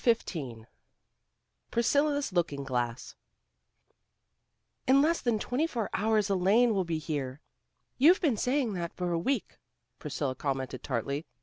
CHAPTER 0.03 0.33
XV 0.49 0.65
PRISCILLA'S 1.69 2.33
LOOKING 2.33 2.63
GLASS 2.63 3.13
"In 4.87 4.99
less 4.99 5.21
than 5.21 5.37
twenty 5.37 5.67
four 5.67 5.91
hours 5.93 6.27
Elaine 6.27 6.73
will 6.73 6.83
be 6.83 6.97
here." 6.97 7.39
"You've 7.99 8.19
been 8.19 8.35
saying 8.35 8.73
that 8.73 8.95
for 8.95 9.11
a 9.11 9.19
week," 9.19 9.59
Priscilla 9.99 10.33
commented 10.33 10.81
tartly. 10.81 11.27